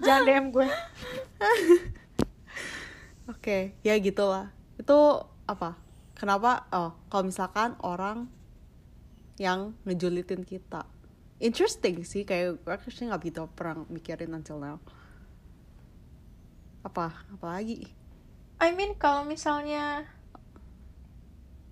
[0.00, 0.68] Jangan DM gue
[3.26, 4.54] Oke, ya gitulah.
[4.78, 5.74] Itu apa?
[6.14, 6.70] Kenapa?
[6.70, 8.30] Oh, kalau misalkan orang
[9.42, 10.86] yang ngejulitin kita.
[11.42, 14.78] Interesting sih, kayak gue actually nggak gitu pernah mikirin until now.
[16.86, 17.12] Apa?
[17.34, 17.90] Apa lagi?
[18.62, 20.06] I mean kalau misalnya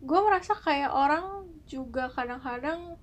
[0.05, 3.01] gue merasa kayak orang juga kadang-kadang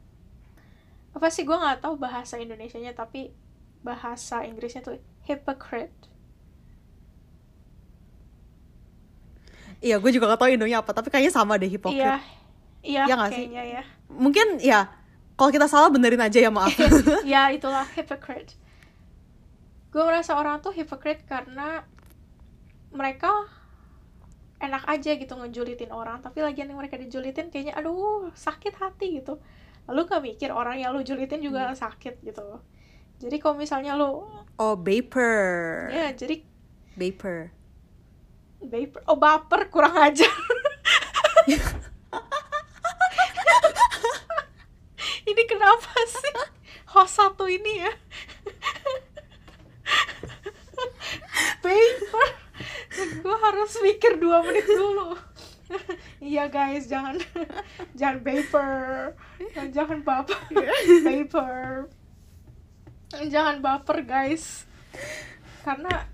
[1.18, 3.34] apa sih gue nggak tahu bahasa Indonesianya tapi
[3.82, 6.11] bahasa Inggrisnya tuh hypocrite
[9.82, 11.98] Iya, gue juga gak tau Indonya apa, tapi kayaknya sama deh hipokrit.
[11.98, 12.16] iya
[12.86, 13.46] iya Iya nggak sih?
[13.50, 14.80] kayaknya ya Mungkin ya,
[15.34, 16.74] kalau kita salah benerin aja ya maaf.
[17.34, 18.62] ya itulah hypocrite
[19.92, 21.84] gue merasa orang tuh hypocrite karena
[22.96, 23.28] mereka
[24.64, 29.44] enak aja gitu ngejulitin orang tapi lagi yang mereka dijulitin kayaknya aduh sakit hati gitu
[29.92, 32.64] lalu gak mikir orang yang lu julitin juga sakit gitu loh
[33.20, 34.24] jadi kalau misalnya lu
[34.58, 35.92] oh, baper.
[35.92, 36.48] ya jadi
[36.92, 37.56] Baper.
[38.62, 39.02] Baper.
[39.10, 40.30] Oh baper kurang ajar.
[45.30, 46.34] Ini kenapa sih?
[46.92, 47.94] Host satu ini ya?
[51.64, 52.30] Baper.
[53.24, 55.16] Harus mikir dua menit dulu.
[56.20, 57.16] Iya guys jangan.
[57.96, 59.16] Jangan baper.
[59.72, 60.38] Jangan baper.
[61.08, 61.88] Baper.
[63.32, 64.68] Jangan baper guys.
[65.64, 66.11] Karena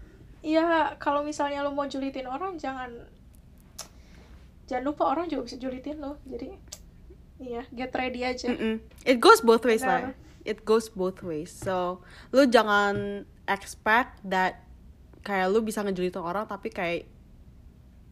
[0.48, 2.88] ya kalau misalnya lo mau julitin orang jangan
[4.64, 6.56] jangan lupa orang juga bisa julitin lo jadi
[7.38, 8.80] iya get ready aja Mm-mm.
[9.04, 10.16] It goes both ways lah.
[10.42, 11.52] It goes both ways.
[11.52, 12.00] So,
[12.32, 14.64] lu jangan expect that
[15.22, 17.04] kayak lu bisa ngejulitin orang tapi kayak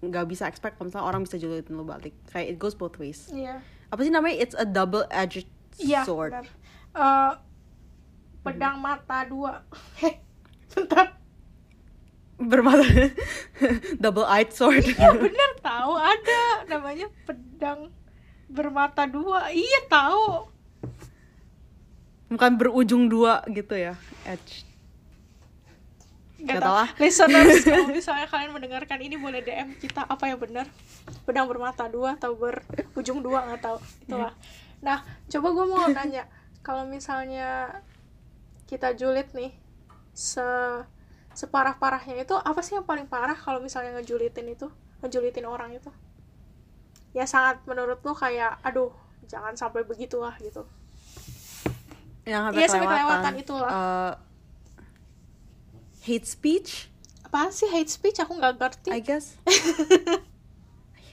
[0.04, 2.12] nggak bisa expect kalau misalnya orang bisa julitin lu balik.
[2.28, 3.32] Kayak it goes both ways.
[3.32, 4.36] iya Apa sih namanya?
[4.38, 5.48] It's a double edged
[5.80, 6.36] iya sword.
[6.36, 6.48] benar
[6.95, 7.32] Eh,
[8.39, 9.63] pedang mata dua
[10.00, 10.15] heh
[10.69, 11.15] bentar
[12.36, 12.84] Bermata
[14.04, 14.84] double eyed sword.
[14.84, 17.88] iya bener tahu ada namanya pedang
[18.45, 20.52] bermata dua iya tahu
[22.26, 23.93] Bukan berujung dua gitu ya.
[24.26, 24.65] Edge.
[26.41, 26.89] Gak Gak tau tau lah.
[27.00, 30.67] Listeners, kalau misalnya kalian mendengarkan ini boleh DM kita apa yang benar
[31.24, 34.34] Pedang bermata dua atau berujung dua nggak tahu Itulah
[34.84, 36.28] Nah, coba gue mau nanya
[36.60, 37.82] Kalau misalnya
[38.67, 39.54] kita julid nih
[40.12, 40.41] se
[41.36, 44.71] Separah-parahnya itu apa sih yang paling parah kalau misalnya ngejulitin itu
[45.04, 45.91] Ngejulitin orang itu
[47.12, 48.91] Ya sangat menurut lu kayak Aduh,
[49.28, 50.63] jangan sampai begitulah gitu
[52.26, 53.34] Yang sampai Iya, sampai kelewatan.
[53.38, 53.69] itulah.
[53.69, 54.12] Uh,
[56.02, 56.89] hate speech,
[57.26, 58.17] Apaan sih hate speech?
[58.21, 59.36] Aku nggak ngerti I guess.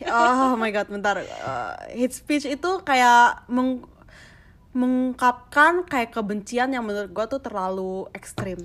[0.09, 1.21] oh my god, bentar.
[1.21, 3.85] Uh, hate speech itu kayak meng
[4.73, 8.57] mengungkapkan kayak kebencian yang menurut gua tuh terlalu ekstrim.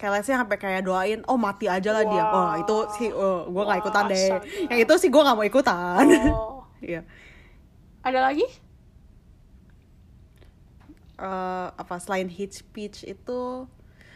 [0.00, 2.24] Say sampai kayak doain, oh mati aja lah dia.
[2.24, 4.40] Oh itu sih, oh, nggak Wah, ikutan deh.
[4.72, 6.04] Yang itu sih gua nggak mau ikutan.
[6.32, 6.56] Oh.
[6.80, 7.04] Iya.
[8.00, 8.48] Ada lagi?
[11.20, 13.68] Eh, apa selain hate speech itu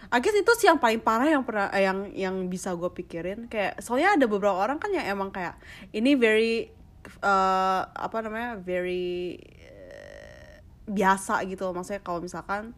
[0.08, 3.44] I guess itu sih yang paling parah yang pernah eh, yang yang bisa gue pikirin
[3.44, 5.60] kayak soalnya ada beberapa orang kan yang emang kayak
[5.92, 6.72] ini very
[7.04, 9.36] eh, apa namanya very
[9.68, 12.72] eh, biasa gitu maksudnya kalau misalkan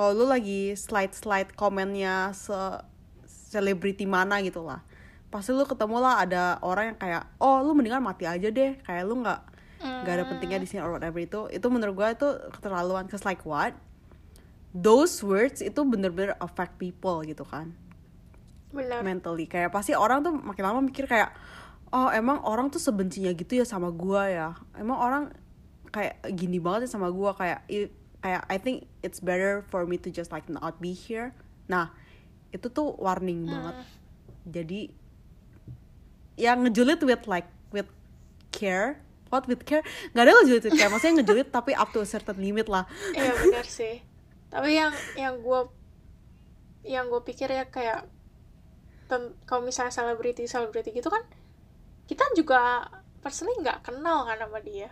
[0.00, 2.56] kalau lu lagi slide slide komennya se
[3.28, 4.80] selebriti mana gitu lah
[5.30, 8.76] pasti lu ketemu lah ada orang yang kayak oh lu mendingan mati aja deh.
[8.82, 9.40] Kayak lu nggak
[9.80, 11.46] nggak ada pentingnya di sini or whatever itu.
[11.54, 13.06] Itu menurut gue itu keterlaluan.
[13.06, 13.72] Cause like what?
[14.74, 17.72] Those words itu bener-bener affect people gitu kan.
[18.70, 19.02] Benar.
[19.02, 19.46] mentally.
[19.46, 21.34] Kayak pasti orang tuh makin lama mikir kayak
[21.90, 24.48] oh emang orang tuh sebencinya gitu ya sama gua ya?
[24.74, 25.24] Emang orang
[25.94, 27.38] kayak gini banget ya sama gua.
[27.38, 27.66] Kayak
[28.20, 31.32] i- I think it's better for me to just like not be here.
[31.66, 31.92] Nah
[32.50, 33.76] itu tuh warning banget.
[34.44, 34.80] Jadi
[36.36, 37.88] yang ngejulit with like with
[38.50, 39.00] care.
[39.30, 39.86] What with care?
[40.10, 40.90] Nggak ada ngejulit with care.
[40.90, 42.88] Maksudnya ngejulit tapi up to a certain limit lah.
[43.12, 44.02] Iya benar sih.
[44.50, 45.60] Tapi yang yang gue
[46.82, 48.08] yang gue pikir ya kayak
[49.44, 51.20] kalau misalnya selebriti selebriti gitu kan
[52.06, 52.86] kita juga
[53.20, 54.88] personally nggak kenal kan sama dia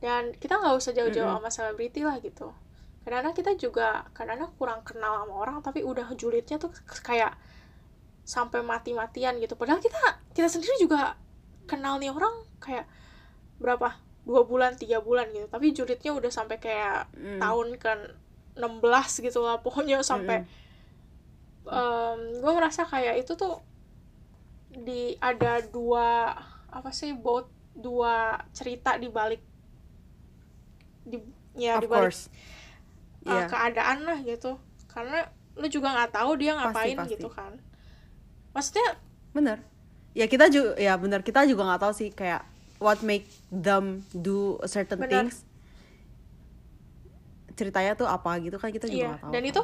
[0.00, 1.40] dan kita nggak usah jauh-jauh Mm-mm.
[1.42, 2.52] sama selebriti lah gitu.
[3.06, 6.74] Kadang-kadang kita juga kadang-kadang kurang kenal sama orang tapi udah julidnya tuh
[7.06, 7.32] kayak
[8.26, 9.54] sampai mati-matian gitu.
[9.54, 9.98] Padahal kita
[10.34, 11.14] kita sendiri juga
[11.64, 12.84] kenal nih orang kayak
[13.62, 13.96] berapa?
[14.26, 15.46] Dua bulan tiga bulan gitu.
[15.46, 17.38] Tapi julidnya udah sampai kayak Mm.
[17.38, 17.92] tahun ke
[18.56, 20.48] 16 gitu lah pokoknya sampai
[22.40, 23.58] gue merasa kayak itu tuh
[24.70, 26.30] di ada dua
[26.70, 29.42] apa sih both dua cerita di balik
[31.06, 31.22] di
[31.54, 32.28] ya of di balik course.
[33.26, 33.46] Uh, Iya.
[33.50, 34.58] keadaan lah gitu.
[34.90, 37.14] Karena lu juga nggak tahu dia ngapain pasti.
[37.16, 37.52] gitu kan.
[38.52, 38.98] Maksudnya
[39.32, 39.58] bener.
[40.16, 42.42] Ya kita juga ya bener kita juga nggak tahu sih kayak
[42.82, 45.26] what make them do certain Bener.
[45.26, 45.42] things.
[47.56, 49.52] Ceritanya tuh apa gitu kan kita juga nggak tahu dan kan.
[49.54, 49.62] itu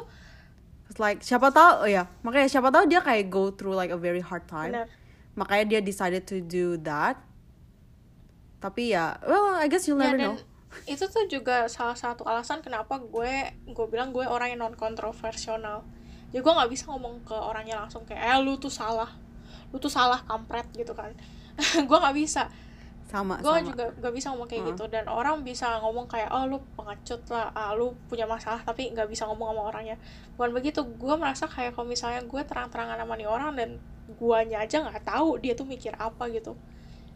[0.91, 3.97] It's like siapa tahu oh ya makanya siapa tahu dia kayak go through like a
[3.97, 4.73] very hard time.
[4.73, 4.87] Benar
[5.33, 7.17] makanya dia decided to do that.
[8.61, 10.52] Tapi ya well I guess you'll ya never dan know
[10.89, 15.61] itu tuh juga salah satu alasan kenapa gue gue bilang gue orang yang non kontroversial
[16.33, 19.13] jadi gue nggak bisa ngomong ke orangnya langsung kayak eh lu tuh salah.
[19.69, 21.13] Lu tuh salah kampret gitu kan.
[21.87, 22.49] Gue nggak bisa.
[23.05, 24.73] Sama gue juga gak bisa ngomong kayak Heeh.
[24.73, 24.89] gitu.
[24.89, 27.53] Dan orang bisa ngomong kayak oh lu pengecut lah.
[27.53, 30.01] Ah, lu punya masalah tapi nggak bisa ngomong sama orangnya.
[30.33, 30.81] Bukan begitu.
[30.97, 33.69] Gue merasa kayak kalau misalnya gue terang-terangan sama nih orang dan
[34.17, 36.57] guanya aja nggak tahu dia tuh mikir apa gitu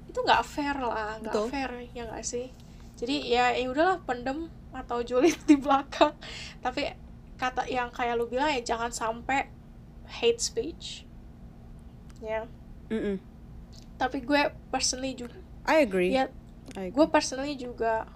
[0.08, 1.18] itu nggak fair lah.
[1.20, 2.54] Nggak fair ya nggak sih
[2.98, 6.18] jadi ya ya udahlah pendem atau julid di belakang.
[6.60, 6.92] Tapi
[7.38, 9.48] kata yang kayak lu bilang ya jangan sampai
[10.10, 11.06] hate speech.
[12.18, 12.50] Ya.
[12.88, 13.20] Mm-mm.
[14.00, 15.36] tapi gue personally juga
[15.68, 16.16] I agree.
[16.16, 16.32] Ya
[16.74, 16.96] I agree.
[16.96, 18.08] gue personally juga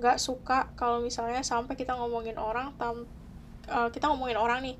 [0.00, 3.04] nggak suka kalau misalnya sampai kita ngomongin orang tam
[3.68, 4.76] eh, kita ngomongin orang nih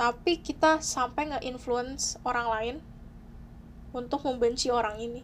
[0.00, 2.76] tapi kita sampai nge-influence orang lain
[3.92, 5.20] untuk membenci orang ini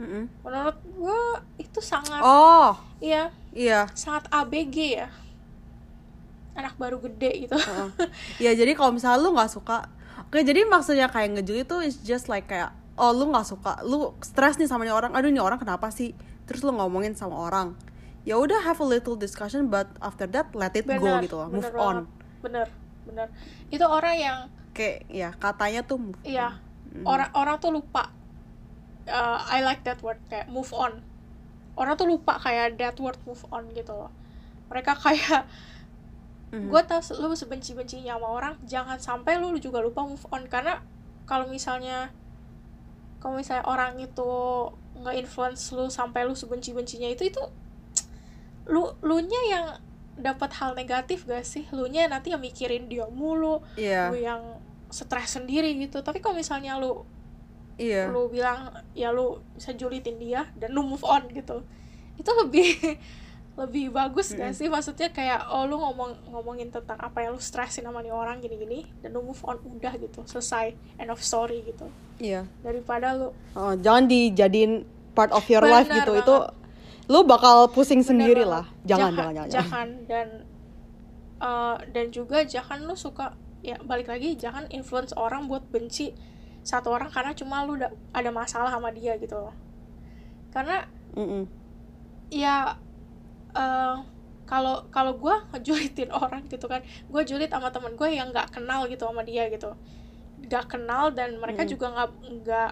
[0.00, 0.24] Mm-mm.
[0.40, 1.20] menurut gue
[1.60, 2.72] itu sangat Oh,
[3.04, 3.28] iya.
[3.52, 3.84] Iya.
[3.92, 5.08] sangat ABG ya.
[6.56, 7.54] Anak baru gede gitu.
[7.54, 7.88] Heeh.
[8.48, 9.92] ya jadi kalau misalnya lu nggak suka
[10.24, 14.16] oke jadi maksudnya kayak ngejuli itu is just like kayak oh lu nggak suka lu
[14.24, 16.16] stres nih sama nih orang aduh nih orang kenapa sih?
[16.48, 17.76] Terus lu ngomongin sama orang.
[18.24, 21.48] Ya udah have a little discussion but after that let it go bener gitu loh
[21.52, 21.96] move bener on.
[22.40, 22.66] Bener
[23.04, 23.28] bener
[23.68, 24.38] itu orang yang
[24.76, 26.56] kayak ya katanya tuh move iya.
[27.02, 27.04] on.
[27.08, 28.12] orang orang tuh lupa
[29.10, 31.02] Uh, I like that word kayak move on.
[31.74, 34.10] Orang tuh lupa kayak that word move on gitu loh.
[34.70, 35.50] Mereka kayak
[36.50, 36.66] Mhm.
[36.66, 40.46] gue tau lu sebenci bencinya sama orang jangan sampai lu juga lupa move on.
[40.50, 40.82] Karena
[41.22, 42.10] kalau misalnya
[43.22, 44.30] kalau misalnya orang itu
[44.98, 47.38] nggak influence lu sampai lu sebenci bencinya itu itu
[48.72, 49.66] lu lu nya yang
[50.20, 51.64] dapat hal negatif gak sih?
[51.70, 54.10] Lu nya nanti yang mikirin dia mulu iya.
[54.10, 54.58] lu yang
[54.90, 56.02] stres sendiri gitu.
[56.02, 57.06] Tapi kalau misalnya lu
[57.80, 58.04] iya.
[58.12, 61.64] Lu bilang ya lu bisa julitin dia dan lu move on gitu.
[62.20, 62.76] Itu lebih
[63.60, 64.68] lebih bagus gak sih?
[64.68, 68.84] Maksudnya kayak oh lu ngomong ngomongin tentang apa yang lu stresin sama nih orang gini-gini
[69.00, 70.20] dan lu move on udah gitu.
[70.28, 70.76] Selesai.
[71.00, 71.88] End of story gitu.
[72.20, 72.44] Iya.
[72.60, 74.84] Daripada lu Oh, jangan dijadiin
[75.16, 76.12] part of your life gitu.
[76.14, 76.24] Banget.
[76.28, 76.36] itu
[77.10, 78.54] lu bakal pusing Bener sendiri banget.
[78.54, 78.64] lah.
[78.86, 79.50] Jangan jangan jangan, jangan.
[79.50, 80.28] jangan dan
[81.40, 86.16] eh, dan juga jangan lu suka ya balik lagi jangan influence orang buat benci
[86.60, 89.54] satu orang karena cuma lu udah ada masalah sama dia gitu loh
[90.52, 90.84] karena
[91.16, 91.48] Mm-mm.
[92.28, 92.76] ya
[93.54, 93.96] eh,
[94.44, 98.84] kalau kalau gue ngejulitin orang gitu kan gue julit sama temen gue yang nggak kenal
[98.90, 99.72] gitu sama dia gitu
[100.40, 101.70] nggak kenal dan mereka Mm.
[101.70, 102.10] juga nggak
[102.42, 102.70] nggak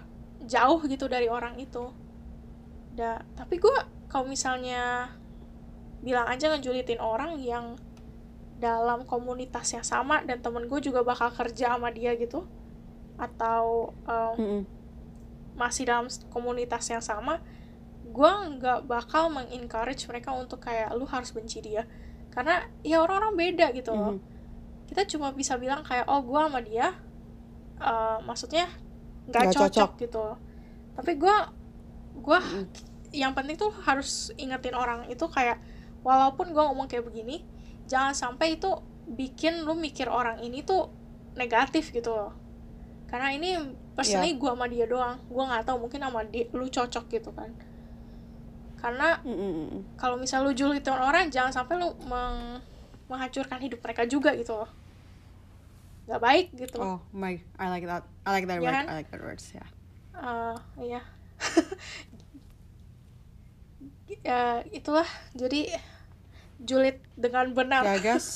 [0.49, 1.91] jauh gitu dari orang itu
[2.95, 3.77] da tapi gue
[4.11, 5.13] kalau misalnya
[6.03, 7.75] bilang aja ngejulitin orang yang
[8.59, 12.43] dalam komunitas yang sama dan temen gue juga bakal kerja sama dia gitu
[13.19, 14.63] atau eh, Mm-mm.
[15.55, 17.43] masih dalam komunitas yang sama
[18.09, 21.85] gue nggak bakal mengencourage mereka untuk kayak lu harus benci dia
[22.31, 24.21] karena ya orang-orang beda gitu loh Mhm.
[24.89, 26.95] kita cuma bisa bilang kayak oh gue sama dia
[27.77, 28.65] eh, maksudnya
[29.29, 29.91] nggak cocok, cocok.
[30.01, 30.25] gitu
[30.95, 31.37] tapi gue
[32.19, 32.65] gue Mm.
[33.13, 35.61] yang penting tuh harus ingetin orang itu kayak
[36.01, 37.45] walaupun gue ngomong kayak begini
[37.85, 38.71] jangan sampai itu
[39.07, 40.89] bikin lu mikir orang ini tuh
[41.35, 42.33] negatif gitu loh
[43.09, 43.57] karena ini
[43.93, 47.51] personally gue sama dia doang gue nggak tahu mungkin sama dia lu cocok gitu kan
[48.79, 49.85] karena Mm-mm.
[49.99, 52.63] kalau misal lu julitin orang jangan sampai lu meng-
[53.09, 54.71] menghancurkan hidup mereka juga gitu loh
[56.07, 58.05] nggak baik gitu Oh my, I like that.
[58.25, 58.77] I like that Ya word.
[58.81, 58.85] kan?
[58.89, 59.45] I like that words.
[59.53, 59.65] Ya.
[60.17, 60.57] Eh,
[60.89, 61.01] iya
[64.25, 65.73] ya itulah jadi
[66.59, 68.27] julid dengan benar Ya, I guess.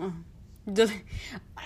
[0.00, 0.12] uh,
[0.62, 0.94] Jul-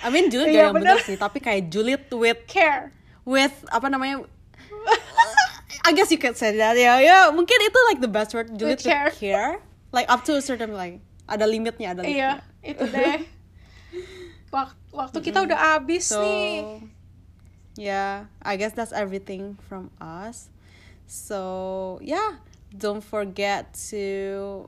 [0.02, 2.92] I mean julid Iya, gak yang bener sih, tapi kayak julid with care
[3.28, 4.24] with apa namanya?
[5.87, 6.98] I guess you could say that ya.
[6.98, 9.09] Ya, mungkin itu like the best word julid With care.
[9.12, 9.61] with care.
[9.92, 12.66] Like up to a certain like ada limitnya, ada iya limitnya.
[12.66, 13.16] itu deh
[14.56, 16.87] waktu waktu kita udah habis So, nih
[17.76, 20.48] yeah, I guess that's everything from us.
[21.06, 22.40] So, yeah,
[22.72, 24.66] don't forget to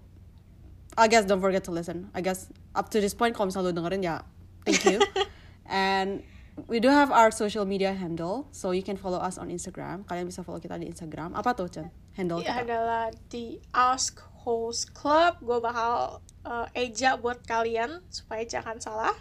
[0.94, 2.10] I guess don't forget to listen.
[2.12, 4.22] I guess up to this point kalau misalnya lu dengerin ya,
[4.62, 5.02] thank you.
[5.66, 6.22] And
[6.70, 10.06] we do have our social media handle, so you can follow us on Instagram.
[10.06, 11.34] Kalian bisa follow kita di Instagram.
[11.34, 11.90] Apa tuh, Chen?
[12.14, 12.62] Handle Ya, kita.
[12.64, 19.12] adalah di Ask Host Club gue bakal eh, eja buat kalian supaya jangan salah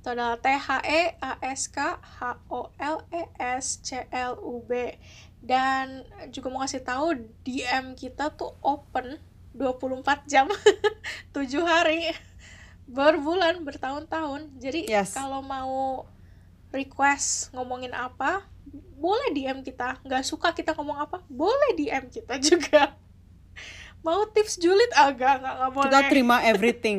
[0.00, 4.40] itu adalah T H E A S K H O L E S C L
[4.40, 4.96] U B
[5.44, 6.02] dan
[6.32, 7.12] juga mau kasih tahu
[7.44, 9.20] DM kita tuh open
[9.52, 10.48] 24 jam
[11.36, 12.10] 7 hari
[12.86, 15.14] berbulan bertahun-tahun jadi Yes.
[15.14, 16.04] kalau mau
[16.70, 18.44] request ngomongin apa
[18.94, 22.92] boleh DM kita nggak suka kita ngomong apa boleh DM kita juga
[24.06, 26.98] mau tips julid agak nggak nggak boleh Kita terima everything.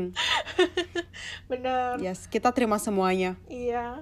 [1.45, 3.37] bener yes, kita terima semuanya.
[3.45, 4.01] iya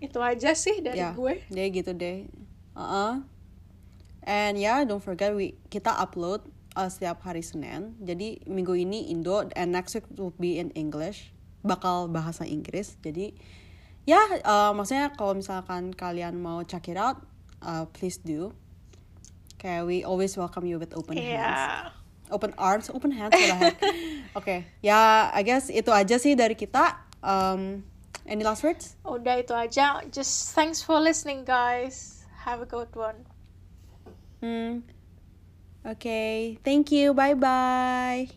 [0.00, 2.24] itu aja sih dari ya, gue Jadi gitu deh.
[2.72, 3.20] Uh-uh.
[4.22, 6.40] And yeah, don't forget we kita upload
[6.80, 7.92] uh, setiap hari Senin.
[8.00, 11.28] Jadi minggu ini Indo and next week will be in English.
[11.60, 12.96] Bakal bahasa Inggris.
[13.04, 13.36] Jadi
[14.08, 14.16] ya
[14.48, 17.20] uh, maksudnya kalau misalkan kalian mau check it out,
[17.60, 18.56] uh, please do.
[19.60, 21.92] Kayak we always welcome you with open hands.
[22.32, 23.76] Open arms, open hands, what the heck.
[24.38, 26.96] Oke, ya I guess itu aja sih dari kita.
[27.20, 27.84] Um,
[28.24, 28.94] any last words?
[29.02, 33.26] udah itu aja just thanks for listening guys have a good one
[34.40, 34.80] Hmm.
[35.84, 36.58] Okay.
[36.64, 37.14] Thank you.
[37.14, 38.28] Bye bye.